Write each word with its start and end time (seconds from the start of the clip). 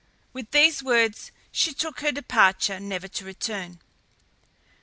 With 0.33 0.49
these 0.49 0.81
words 0.81 1.31
she 1.51 1.75
took 1.75 1.99
her 1.99 2.11
departure 2.11 2.79
never 2.79 3.07
to 3.09 3.23
return. 3.23 3.79